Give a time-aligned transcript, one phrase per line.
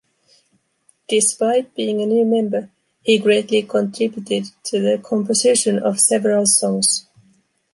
[1.09, 2.71] Despite being a new member,
[3.03, 7.05] he greatly contributed to the composition of several songs.